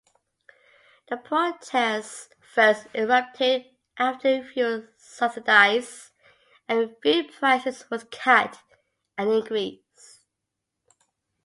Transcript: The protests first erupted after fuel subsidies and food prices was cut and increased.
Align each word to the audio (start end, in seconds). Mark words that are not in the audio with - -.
The 1.09 1.17
protests 1.17 2.29
first 2.41 2.87
erupted 2.95 3.65
after 3.99 4.43
fuel 4.43 4.87
subsidies 4.97 6.09
and 6.67 6.95
food 7.03 7.31
prices 7.31 7.87
was 7.91 8.05
cut 8.05 8.63
and 9.15 9.29
increased. 9.31 10.21